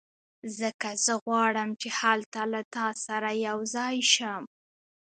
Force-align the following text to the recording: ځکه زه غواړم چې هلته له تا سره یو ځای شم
ځکه 0.59 0.89
زه 1.05 1.13
غواړم 1.25 1.69
چې 1.81 1.87
هلته 1.99 2.41
له 2.53 2.61
تا 2.75 2.87
سره 3.05 3.29
یو 3.47 3.59
ځای 3.75 3.95
شم 4.13 4.43